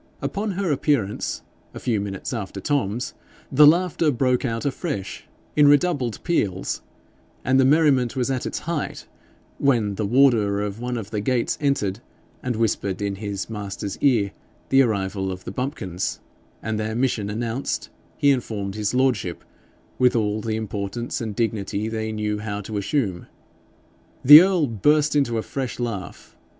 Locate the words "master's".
13.47-13.99